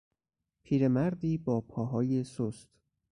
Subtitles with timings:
[0.63, 2.69] پیرمردی با پاهای سست